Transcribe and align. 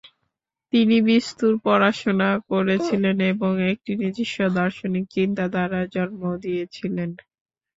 তিনি 0.73 0.95
বিস্তর 1.07 1.51
পড়াশোনা 1.65 2.29
করেছিলেন 2.49 3.17
এবং 3.31 3.51
একটি 3.71 3.91
নিজস্ব 4.01 4.37
দার্শনিক 4.55 5.05
চিন্তাধারার 5.15 5.85
জন্মও 5.95 6.35
দিয়েছিলেন। 6.43 7.09